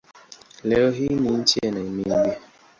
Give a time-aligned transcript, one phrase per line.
[0.63, 2.39] Leo hii ni nchi ya Namibia.